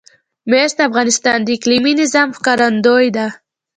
مس 0.49 0.71
د 0.77 0.79
افغانستان 0.89 1.37
د 1.43 1.47
اقلیمي 1.57 1.93
نظام 2.01 2.29
ښکارندوی 2.37 3.07
ده. 3.17 3.27